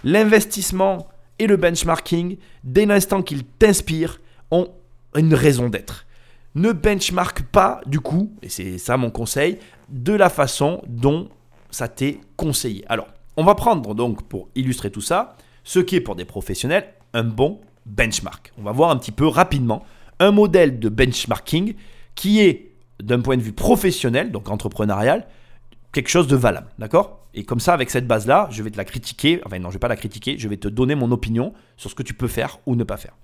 [0.04, 1.08] L'investissement
[1.40, 4.70] et le benchmarking, dès l'instant qu'ils t'inspirent, ont
[5.16, 6.06] une raison d'être.
[6.54, 9.58] Ne benchmark pas, du coup, et c'est ça mon conseil,
[9.90, 11.30] de la façon dont
[11.72, 12.86] ça t'est conseillé.
[12.88, 13.08] Alors,
[13.38, 17.24] On va prendre donc pour illustrer tout ça, ce qui est pour des professionnels un
[17.24, 18.52] bon benchmark.
[18.58, 19.86] On va voir un petit peu rapidement
[20.20, 21.74] un modèle de benchmarking
[22.16, 22.69] qui est
[23.02, 25.28] d'un point de vue professionnel, donc entrepreneurial,
[25.92, 27.28] quelque chose de valable, d'accord?
[27.34, 29.80] Et comme ça, avec cette base-là, je vais te la critiquer, enfin non, je vais
[29.80, 32.60] pas la critiquer, je vais te donner mon opinion sur ce que tu peux faire
[32.66, 33.16] ou ne pas faire.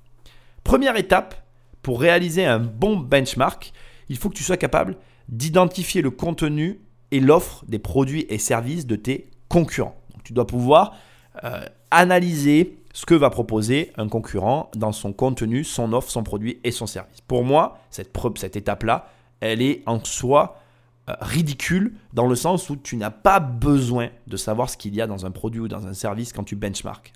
[0.64, 1.44] Première étape,
[1.82, 3.72] pour réaliser un bon benchmark,
[4.10, 4.98] il faut que tu sois capable
[5.30, 6.80] d'identifier le contenu
[7.12, 9.96] et l'offre des produits et services de tes concurrents.
[10.24, 10.96] Tu dois pouvoir
[11.44, 16.60] euh, analyser ce que va proposer un concurrent dans son contenu, son offre, son produit
[16.64, 17.22] et son service.
[17.22, 19.08] Pour moi, cette, cette étape-là,
[19.40, 20.60] elle est en soi
[21.10, 25.02] euh, ridicule dans le sens où tu n'as pas besoin de savoir ce qu'il y
[25.02, 27.14] a dans un produit ou dans un service quand tu benchmarks.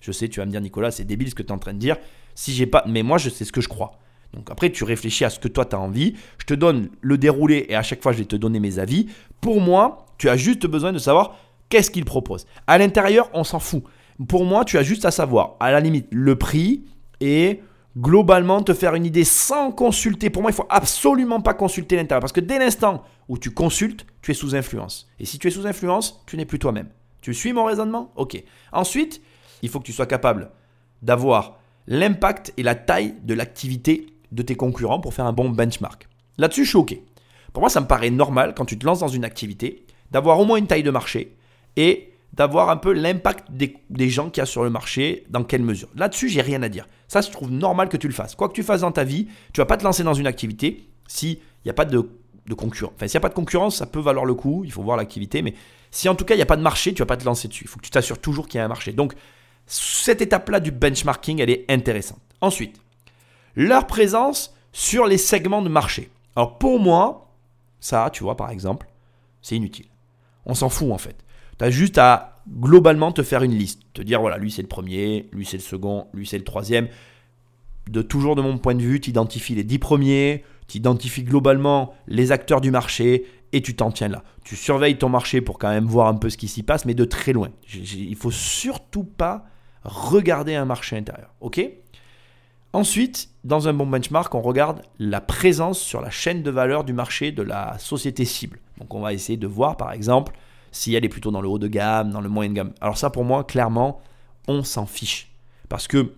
[0.00, 1.74] Je sais, tu vas me dire Nicolas, c'est débile ce que tu es en train
[1.74, 1.96] de dire.
[2.34, 3.92] Si j'ai pas, mais moi je sais ce que je crois.
[4.34, 6.14] Donc après, tu réfléchis à ce que toi tu as envie.
[6.38, 9.06] Je te donne le déroulé et à chaque fois, je vais te donner mes avis.
[9.40, 11.36] Pour moi, tu as juste besoin de savoir
[11.68, 12.46] qu'est-ce qu'il propose.
[12.66, 13.82] À l'intérieur, on s'en fout.
[14.28, 16.84] Pour moi, tu as juste à savoir, à la limite, le prix
[17.20, 17.60] et
[17.96, 20.30] globalement te faire une idée sans consulter.
[20.30, 24.06] Pour moi, il faut absolument pas consulter l'intérieur parce que dès l'instant où tu consultes,
[24.22, 25.08] tu es sous influence.
[25.18, 26.88] Et si tu es sous influence, tu n'es plus toi-même.
[27.20, 28.12] Tu suis mon raisonnement?
[28.16, 28.42] Ok.
[28.72, 29.20] Ensuite,
[29.62, 30.50] il faut que tu sois capable
[31.02, 36.08] d'avoir l'impact et la taille de l'activité de tes concurrents pour faire un bon benchmark.
[36.38, 36.96] Là-dessus, je suis OK.
[37.52, 40.44] Pour moi, ça me paraît normal quand tu te lances dans une activité d'avoir au
[40.44, 41.36] moins une taille de marché
[41.76, 45.62] et d'avoir un peu l'impact des, gens qu'il y a sur le marché, dans quelle
[45.62, 45.88] mesure.
[45.96, 46.86] Là-dessus, j'ai rien à dire.
[47.08, 48.34] Ça, je trouve normal que tu le fasses.
[48.34, 50.88] Quoi que tu fasses dans ta vie, tu vas pas te lancer dans une activité
[51.08, 52.08] s'il n'y a pas de,
[52.56, 52.94] concurrence.
[52.96, 54.96] Enfin, s'il n'y a pas de concurrence, ça peut valoir le coup, il faut voir
[54.96, 55.54] l'activité, mais
[55.90, 57.48] si en tout cas il n'y a pas de marché, tu vas pas te lancer
[57.48, 57.64] dessus.
[57.64, 58.92] Il faut que tu t'assures toujours qu'il y a un marché.
[58.92, 59.14] Donc,
[59.66, 62.20] cette étape-là du benchmarking, elle est intéressante.
[62.40, 62.80] Ensuite,
[63.56, 66.10] leur présence sur les segments de marché.
[66.36, 67.28] Alors pour moi,
[67.80, 68.86] ça, tu vois, par exemple,
[69.42, 69.86] c'est inutile.
[70.46, 71.16] On s'en fout en fait.
[71.60, 73.82] Tu as juste à globalement te faire une liste.
[73.92, 76.88] Te dire, voilà, lui c'est le premier, lui c'est le second, lui c'est le troisième.
[77.90, 81.92] De toujours de mon point de vue, tu identifies les dix premiers, tu identifies globalement
[82.06, 84.24] les acteurs du marché et tu t'en tiens là.
[84.42, 86.94] Tu surveilles ton marché pour quand même voir un peu ce qui s'y passe, mais
[86.94, 87.50] de très loin.
[87.74, 89.44] Il faut surtout pas
[89.84, 91.34] regarder un marché intérieur.
[91.42, 91.60] Ok?
[92.72, 96.94] Ensuite, dans un bon benchmark, on regarde la présence sur la chaîne de valeur du
[96.94, 98.60] marché de la société cible.
[98.78, 100.32] Donc on va essayer de voir par exemple
[100.72, 102.72] si elle est plutôt dans le haut de gamme, dans le moyen de gamme.
[102.80, 104.00] Alors ça, pour moi, clairement,
[104.48, 105.32] on s'en fiche.
[105.68, 106.14] Parce que,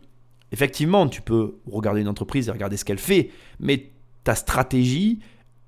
[0.52, 3.90] effectivement, tu peux regarder une entreprise et regarder ce qu'elle fait, mais
[4.24, 5.20] ta stratégie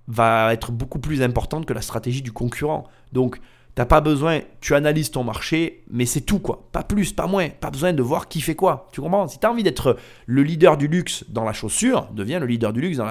[0.06, 2.84] va être beaucoup plus importante que la stratégie du concurrent.
[3.12, 6.68] Donc, tu n'as pas besoin, tu analyses ton marché, mais c'est tout quoi.
[6.70, 7.48] Pas plus, pas moins.
[7.48, 8.88] Pas besoin de voir qui fait quoi.
[8.92, 9.26] Tu comprends?
[9.26, 12.72] Si tu as envie d'être le leader du luxe dans la chaussure, deviens le leader
[12.72, 13.06] du luxe dans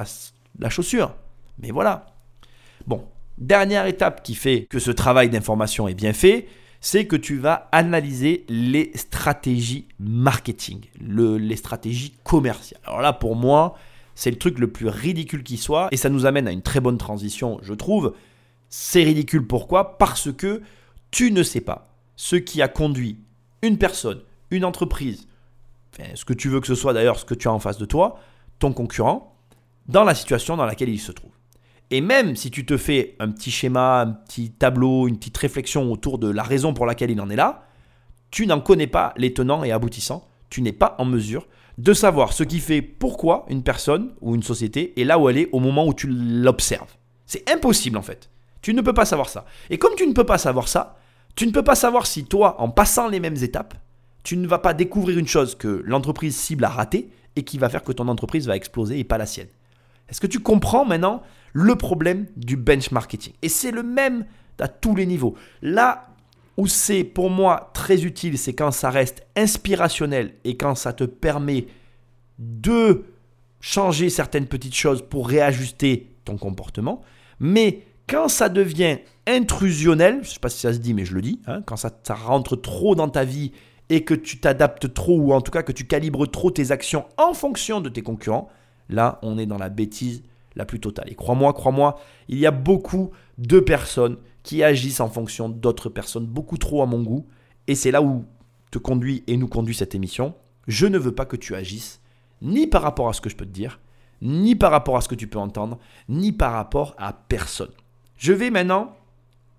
[0.59, 1.15] la chaussure.
[1.57, 2.05] Mais voilà.
[2.88, 3.05] Bon,
[3.37, 6.47] Dernière étape qui fait que ce travail d'information est bien fait,
[6.81, 12.81] c'est que tu vas analyser les stratégies marketing, les stratégies commerciales.
[12.85, 13.75] Alors là, pour moi,
[14.15, 16.81] c'est le truc le plus ridicule qui soit, et ça nous amène à une très
[16.81, 18.13] bonne transition, je trouve.
[18.69, 19.97] C'est ridicule pourquoi?
[19.97, 20.61] Parce que
[21.09, 23.17] tu ne sais pas ce qui a conduit
[23.61, 25.27] une personne, une entreprise,
[26.15, 27.85] ce que tu veux que ce soit d'ailleurs, ce que tu as en face de
[27.85, 28.19] toi,
[28.59, 29.35] ton concurrent,
[29.87, 31.31] dans la situation dans laquelle il se trouve.
[31.91, 35.91] Et même si tu te fais un petit schéma, un petit tableau, une petite réflexion
[35.91, 37.65] autour de la raison pour laquelle il en est là,
[38.31, 40.27] tu n'en connais pas les tenants et aboutissants.
[40.49, 44.43] Tu n'es pas en mesure de savoir ce qui fait pourquoi une personne ou une
[44.43, 46.95] société est là où elle est au moment où tu l'observes.
[47.25, 48.29] C'est impossible en fait.
[48.61, 49.45] Tu ne peux pas savoir ça.
[49.69, 50.97] Et comme tu ne peux pas savoir ça,
[51.35, 53.73] tu ne peux pas savoir si toi, en passant les mêmes étapes,
[54.23, 57.69] tu ne vas pas découvrir une chose que l'entreprise cible a ratée et qui va
[57.69, 59.47] faire que ton entreprise va exploser et pas la sienne.
[60.13, 61.23] Est-ce que tu comprends maintenant
[61.54, 63.34] le problème du benchmarking?
[63.41, 64.28] Et c'est le même
[64.60, 65.34] à tous les niveaux.
[65.63, 66.08] Là
[66.56, 71.04] où c'est pour moi très utile, c'est quand ça reste inspirationnel et quand ça te
[71.04, 71.65] permet
[72.38, 73.06] de
[73.60, 77.02] changer certaines petites choses pour réajuster ton comportement.
[77.39, 81.15] Mais quand ça devient intrusionnel, je ne sais pas si ça se dit, mais je
[81.15, 83.52] le dis, hein, quand ça, ça rentre trop dans ta vie
[83.89, 87.06] et que tu t'adaptes trop, ou en tout cas que tu calibres trop tes actions
[87.17, 88.47] en fonction de tes concurrents,
[88.89, 90.23] là on est dans la bêtise
[90.55, 91.09] la plus totale.
[91.09, 96.25] Et crois-moi, crois-moi, il y a beaucoup de personnes qui agissent en fonction d'autres personnes,
[96.25, 97.25] beaucoup trop à mon goût.
[97.67, 98.25] Et c'est là où
[98.71, 100.35] te conduit et nous conduit cette émission.
[100.67, 102.01] Je ne veux pas que tu agisses
[102.41, 103.79] ni par rapport à ce que je peux te dire,
[104.21, 107.71] ni par rapport à ce que tu peux entendre, ni par rapport à personne.
[108.17, 108.95] Je vais maintenant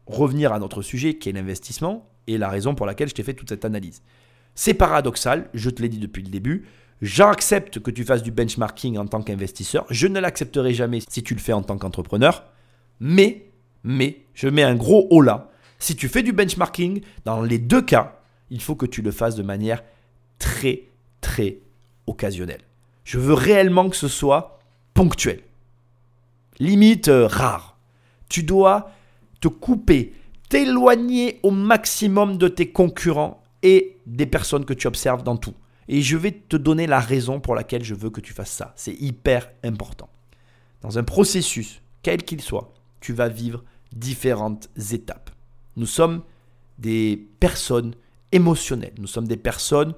[0.06, 3.34] revenir à notre sujet qui est l'investissement et la raison pour laquelle je t'ai fait
[3.34, 4.02] toute cette analyse.
[4.54, 6.66] C'est paradoxal, je te l'ai dit depuis le début,
[7.02, 9.84] J'accepte que tu fasses du benchmarking en tant qu'investisseur.
[9.90, 12.44] Je ne l'accepterai jamais si tu le fais en tant qu'entrepreneur.
[13.00, 13.46] Mais,
[13.82, 15.50] mais, je mets un gros haut là.
[15.78, 19.34] Si tu fais du benchmarking, dans les deux cas, il faut que tu le fasses
[19.34, 19.82] de manière
[20.38, 20.84] très,
[21.20, 21.58] très
[22.06, 22.62] occasionnelle.
[23.04, 24.58] Je veux réellement que ce soit
[24.94, 25.40] ponctuel.
[26.58, 27.76] Limite euh, rare.
[28.28, 28.90] Tu dois
[29.40, 30.14] te couper,
[30.48, 35.54] t'éloigner au maximum de tes concurrents et des personnes que tu observes dans tout.
[35.88, 38.72] Et je vais te donner la raison pour laquelle je veux que tu fasses ça.
[38.76, 40.08] C'est hyper important.
[40.80, 45.30] Dans un processus, quel qu'il soit, tu vas vivre différentes étapes.
[45.76, 46.22] Nous sommes
[46.78, 47.94] des personnes
[48.32, 48.94] émotionnelles.
[48.98, 49.94] Nous sommes des personnes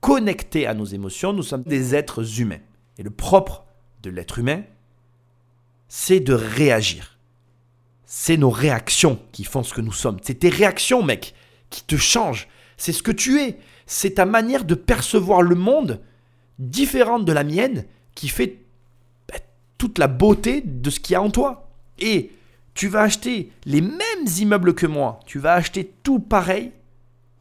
[0.00, 1.32] connectées à nos émotions.
[1.32, 2.60] Nous sommes des êtres humains.
[2.98, 3.64] Et le propre
[4.02, 4.62] de l'être humain,
[5.88, 7.18] c'est de réagir.
[8.04, 10.18] C'est nos réactions qui font ce que nous sommes.
[10.22, 11.34] C'est tes réactions, mec,
[11.70, 12.48] qui te changent.
[12.76, 13.58] C'est ce que tu es.
[13.86, 16.00] C'est ta manière de percevoir le monde
[16.58, 18.58] différente de la mienne qui fait
[19.28, 19.38] bah,
[19.78, 21.70] toute la beauté de ce qu'il y a en toi.
[21.98, 22.32] Et
[22.74, 26.72] tu vas acheter les mêmes immeubles que moi, tu vas acheter tout pareil,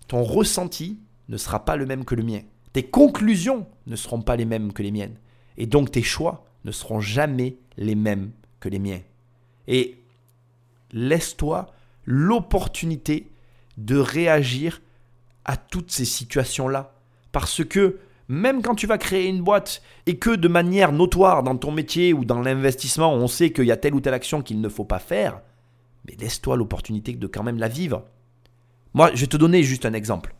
[0.07, 2.41] ton ressenti ne sera pas le même que le mien.
[2.73, 5.17] Tes conclusions ne seront pas les mêmes que les miennes.
[5.57, 9.01] Et donc tes choix ne seront jamais les mêmes que les miens.
[9.67, 9.97] Et
[10.91, 11.71] laisse-toi
[12.05, 13.31] l'opportunité
[13.77, 14.81] de réagir
[15.45, 16.93] à toutes ces situations-là.
[17.31, 21.57] Parce que même quand tu vas créer une boîte et que de manière notoire dans
[21.57, 24.61] ton métier ou dans l'investissement, on sait qu'il y a telle ou telle action qu'il
[24.61, 25.41] ne faut pas faire,
[26.07, 28.05] mais laisse-toi l'opportunité de quand même la vivre.
[28.93, 30.35] Moi, je vais te donner juste un exemple.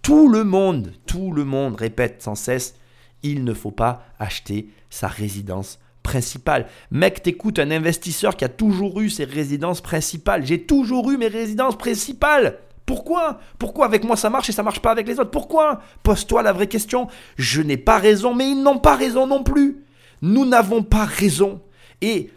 [0.00, 2.74] Tout le monde, tout le monde répète sans cesse,
[3.22, 6.66] il ne faut pas acheter sa résidence principale.
[6.90, 10.44] Mec, t'écoutes un investisseur qui a toujours eu ses résidences principales.
[10.44, 12.58] J'ai toujours eu mes résidences principales.
[12.86, 13.38] Pourquoi?
[13.58, 15.30] Pourquoi avec moi ça marche et ça marche pas avec les autres?
[15.30, 15.80] Pourquoi?
[16.02, 17.08] Pose-toi la vraie question.
[17.36, 19.84] Je n'ai pas raison, mais ils n'ont pas raison non plus.
[20.20, 21.60] Nous n'avons pas raison.
[22.00, 22.30] Et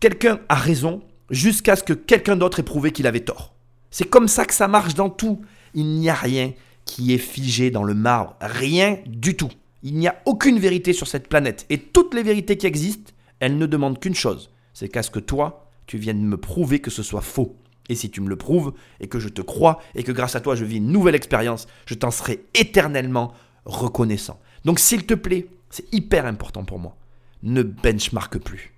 [0.00, 3.54] quelqu'un a raison jusqu'à ce que quelqu'un d'autre ait prouvé qu'il avait tort.
[3.90, 5.42] C'est comme ça que ça marche dans tout.
[5.74, 6.52] Il n'y a rien
[6.84, 8.36] qui est figé dans le marbre.
[8.40, 9.50] Rien du tout.
[9.82, 11.66] Il n'y a aucune vérité sur cette planète.
[11.68, 14.50] Et toutes les vérités qui existent, elles ne demandent qu'une chose.
[14.74, 17.56] C'est qu'à ce que toi, tu viennes me prouver que ce soit faux.
[17.92, 20.40] Et si tu me le prouves, et que je te crois, et que grâce à
[20.40, 23.34] toi je vis une nouvelle expérience, je t'en serai éternellement
[23.66, 24.40] reconnaissant.
[24.64, 26.96] Donc s'il te plaît, c'est hyper important pour moi.
[27.42, 28.72] Ne benchmark plus.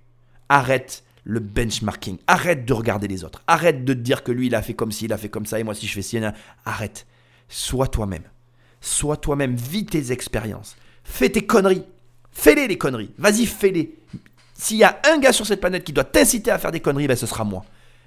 [0.49, 2.17] Arrête le benchmarking.
[2.27, 3.41] Arrête de regarder les autres.
[3.47, 5.45] Arrête de te dire que lui il a fait comme ci, il a fait comme
[5.45, 6.19] ça, et moi si je fais ci,
[6.65, 7.07] arrête.
[7.47, 8.23] Sois toi-même.
[8.81, 9.55] Sois toi-même.
[9.55, 10.75] Vis tes expériences.
[11.05, 11.85] Fais tes conneries.
[12.33, 13.11] Fais-les les conneries.
[13.17, 13.97] Vas-y, fais-les.
[14.55, 17.07] S'il y a un gars sur cette planète qui doit t'inciter à faire des conneries,
[17.07, 17.63] ben ce sera moi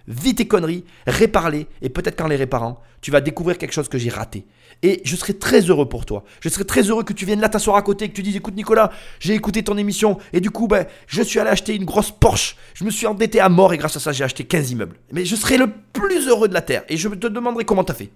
[0.08, 3.98] vis tes conneries, répare-les, et peut-être qu'en les réparant, tu vas découvrir quelque chose que
[3.98, 4.46] j'ai raté.
[4.82, 6.24] Et je serai très heureux pour toi.
[6.40, 8.56] Je serai très heureux que tu viennes là t'asseoir à côté, que tu dises écoute
[8.56, 8.90] Nicolas,
[9.20, 12.56] j'ai écouté ton émission, et du coup, ben, je suis allé acheter une grosse Porsche,
[12.74, 14.96] je me suis endetté à mort, et grâce à ça, j'ai acheté 15 immeubles.
[15.12, 17.92] Mais je serai le plus heureux de la Terre, et je te demanderai comment tu
[17.92, 18.10] as fait.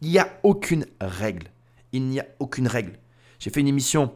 [0.00, 1.48] Il n'y a aucune règle.
[1.92, 2.92] Il n'y a aucune règle.
[3.40, 4.12] J'ai fait une émission,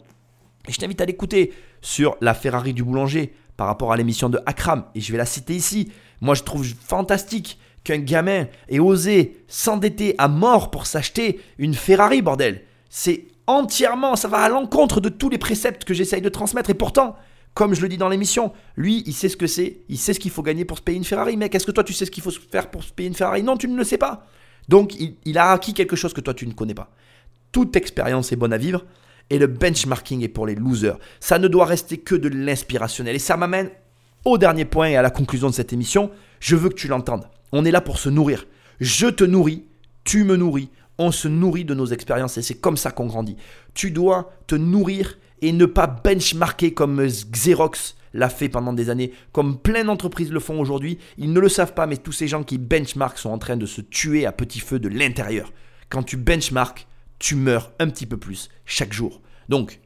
[0.69, 4.39] et je t'invite à l'écouter, sur la Ferrari du boulanger, par rapport à l'émission de
[4.47, 5.91] Akram, et je vais la citer ici.
[6.21, 12.23] Moi, je trouve fantastique qu'un gamin ait osé s'endetter à mort pour s'acheter une Ferrari,
[12.23, 12.63] bordel.
[12.91, 16.71] C'est entièrement, ça va à l'encontre de tous les préceptes que j'essaye de transmettre.
[16.71, 17.17] Et pourtant,
[17.55, 20.21] comme je le dis dans l'émission, lui, il sait ce que c'est, il sait ce
[20.21, 21.37] qu'il faut gagner pour se payer une Ferrari.
[21.37, 23.43] Mec, est-ce que toi, tu sais ce qu'il faut faire pour se payer une Ferrari?
[23.43, 24.27] Non, tu ne le sais pas.
[24.69, 26.91] Donc, il, il a acquis quelque chose que toi, tu ne connais pas.
[27.53, 28.85] Toute expérience est bonne à vivre.
[29.31, 30.99] Et le benchmarking est pour les losers.
[31.21, 33.17] Ça ne doit rester que de l'inspirationnel.
[33.17, 33.71] Et ça m'amène
[34.25, 37.29] au dernier point et à la conclusion de cette émission, je veux que tu l'entendes.
[37.53, 38.47] On est là pour se nourrir.
[38.81, 39.65] Je te nourris,
[40.05, 43.37] tu me nourris, on se nourrit de nos expériences et c'est comme ça qu'on grandit.
[43.75, 49.13] Tu dois te nourrir et ne pas benchmarker comme Xerox l'a fait pendant des années,
[49.33, 50.99] comme plein d'entreprises le font aujourd'hui.
[51.19, 53.67] Ils ne le savent pas, mais tous ces gens qui benchmark sont en train de
[53.67, 55.53] se tuer à petit feu de l'intérieur.
[55.89, 56.87] Quand tu benchmark,
[57.19, 59.21] tu meurs un petit peu plus chaque jour.
[59.49, 59.81] Donc,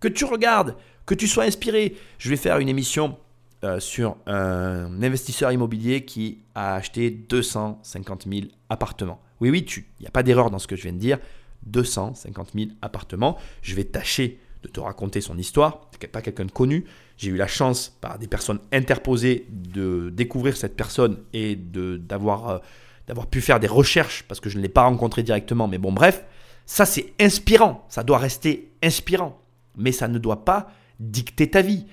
[0.00, 1.96] que tu regardes, que tu sois inspiré.
[2.18, 3.18] Je vais faire une émission
[3.64, 9.20] euh, sur un investisseur immobilier qui a acheté 250 000 appartements.
[9.40, 11.18] Oui, oui, il n'y a pas d'erreur dans ce que je viens de dire.
[11.66, 13.36] 250 000 appartements.
[13.60, 15.88] Je vais tâcher de te raconter son histoire.
[16.00, 16.84] n'est pas quelqu'un de connu.
[17.16, 22.58] J'ai eu la chance, par des personnes interposées, de découvrir cette personne et d'avoir, euh,
[23.06, 25.68] d'avoir pu faire des recherches parce que je ne l'ai pas rencontré directement.
[25.68, 26.24] Mais bon, bref,
[26.66, 27.84] ça c'est inspirant.
[27.88, 29.40] Ça doit rester inspirant.
[29.76, 31.86] Mais ça ne doit pas dicter ta vie.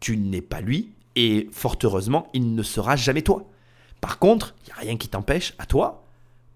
[0.00, 3.50] Tu n'es pas lui, et fort heureusement, il ne sera jamais toi.
[4.00, 6.04] Par contre, il n'y a rien qui t'empêche, à toi,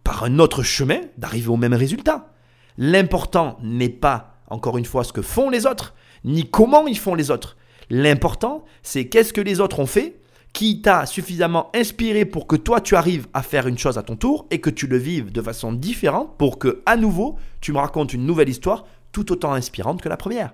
[0.04, 2.32] par un autre chemin, d'arriver au même résultat.
[2.78, 5.94] L'important n'est pas, encore une fois, ce que font les autres,
[6.24, 7.56] ni comment ils font les autres.
[7.88, 10.20] L'important, c'est qu'est-ce que les autres ont fait,
[10.52, 14.16] qui t'a suffisamment inspiré pour que toi tu arrives à faire une chose à ton
[14.16, 17.78] tour et que tu le vives de façon différente pour que à nouveau tu me
[17.78, 20.52] racontes une nouvelle histoire tout autant inspirante que la première.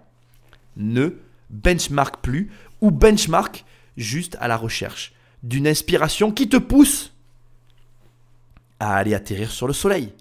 [0.77, 1.16] Ne
[1.49, 3.64] benchmark plus ou benchmark
[3.97, 7.13] juste à la recherche d'une inspiration qui te pousse
[8.81, 10.13] à aller atterrir sur le soleil.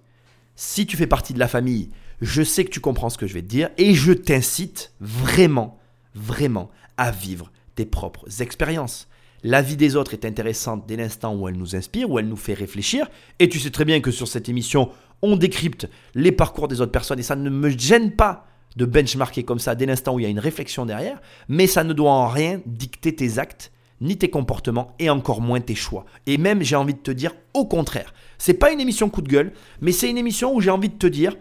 [0.55, 1.89] Si tu fais partie de la famille,
[2.21, 5.79] je sais que tu comprends ce que je vais te dire et je t'incite vraiment,
[6.13, 9.07] vraiment à vivre tes propres expériences.
[9.43, 12.35] La vie des autres est intéressante dès l'instant où elle nous inspire, où elle nous
[12.35, 13.07] fait réfléchir.
[13.39, 14.89] Et tu sais très bien que sur cette émission,
[15.21, 19.43] on décrypte les parcours des autres personnes et ça ne me gêne pas de benchmarker
[19.43, 22.11] comme ça dès l'instant où il y a une réflexion derrière, mais ça ne doit
[22.11, 26.05] en rien dicter tes actes, ni tes comportements, et encore moins tes choix.
[26.25, 29.29] Et même, j'ai envie de te dire, au contraire, c'est pas une émission coup de
[29.29, 31.35] gueule, mais c'est une émission où j'ai envie de te dire,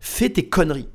[0.00, 0.88] fais tes conneries.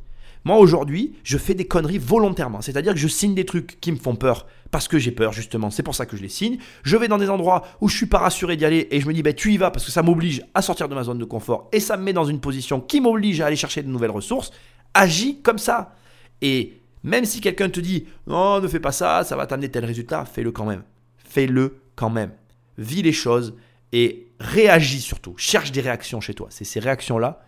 [0.46, 3.98] Moi aujourd'hui, je fais des conneries volontairement, c'est-à-dire que je signe des trucs qui me
[3.98, 6.60] font peur parce que j'ai peur justement, c'est pour ça que je les signe.
[6.84, 9.14] Je vais dans des endroits où je suis pas rassuré d'y aller et je me
[9.14, 11.26] dis bah tu y vas parce que ça m'oblige à sortir de ma zone de
[11.26, 14.12] confort et ça me met dans une position qui m'oblige à aller chercher de nouvelles
[14.12, 14.52] ressources.
[14.96, 15.96] Agis comme ça.
[16.42, 19.86] Et même si quelqu'un te dit non, ne fais pas ça, ça va t'amener tel
[19.86, 20.82] résultat, fais-le quand même.
[21.18, 22.32] Fais-le quand même.
[22.80, 23.54] Vis les choses
[23.92, 25.36] et réagis surtout.
[25.38, 26.48] Cherche des réactions chez toi.
[26.50, 27.44] C'est ces réactions-là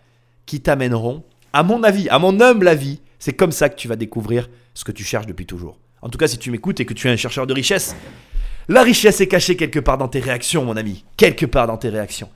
[0.46, 3.96] qui t'amèneront à mon avis, à mon humble avis, c'est comme ça que tu vas
[3.96, 5.78] découvrir ce que tu cherches depuis toujours.
[6.02, 7.96] En tout cas, si tu m'écoutes et que tu es un chercheur de richesse,
[8.68, 11.04] la richesse est cachée quelque part dans tes réactions, mon ami.
[11.16, 12.28] Quelque part dans tes réactions.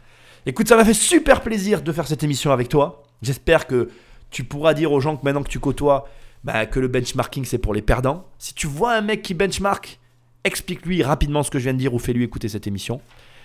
[0.46, 3.04] Écoute, ça m'a fait super plaisir de faire cette émission avec toi.
[3.20, 3.90] J'espère que
[4.32, 6.08] tu pourras dire aux gens que maintenant que tu côtoies,
[6.42, 8.26] bah, que le benchmarking c'est pour les perdants.
[8.38, 10.00] Si tu vois un mec qui benchmark,
[10.42, 13.00] explique-lui rapidement ce que je viens de dire ou fais-lui écouter cette émission.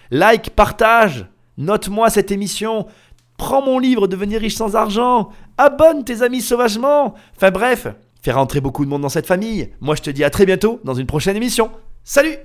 [0.10, 2.88] Like, partage, note-moi cette émission.
[3.38, 5.30] Prends mon livre Devenir riche sans argent.
[5.60, 7.14] Abonne tes amis sauvagement.
[7.36, 7.88] Enfin bref,
[8.24, 9.70] fais rentrer beaucoup de monde dans cette famille.
[9.80, 11.70] Moi je te dis à très bientôt dans une prochaine émission.
[12.04, 12.38] Salut